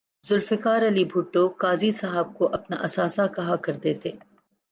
ذوالفقار 0.23 0.81
علی 0.87 1.03
بھٹو 1.05 1.47
قاضی 1.59 1.91
صاحب 1.91 2.33
کو 2.37 2.47
اپنا 2.53 2.77
اثاثہ 2.83 3.27
کہا 3.35 3.55
کر 3.63 3.77
تے 3.83 3.93
تھے 3.93 4.11